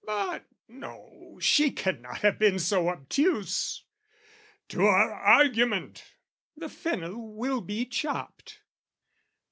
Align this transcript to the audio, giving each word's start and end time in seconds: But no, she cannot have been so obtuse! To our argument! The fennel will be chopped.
But 0.03 0.47
no, 0.67 1.37
she 1.39 1.69
cannot 1.69 2.21
have 2.21 2.39
been 2.39 2.57
so 2.57 2.89
obtuse! 2.89 3.83
To 4.69 4.81
our 4.83 5.13
argument! 5.13 6.15
The 6.57 6.69
fennel 6.69 7.31
will 7.35 7.61
be 7.61 7.85
chopped. 7.85 8.63